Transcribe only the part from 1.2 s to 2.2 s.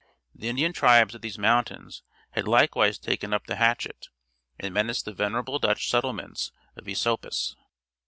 these mountains